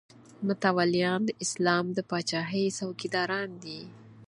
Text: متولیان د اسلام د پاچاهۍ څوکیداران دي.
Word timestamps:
متولیان 0.47 1.21
د 1.25 1.29
اسلام 1.43 1.85
د 1.93 1.99
پاچاهۍ 2.09 2.65
څوکیداران 2.77 3.49
دي. 3.63 3.81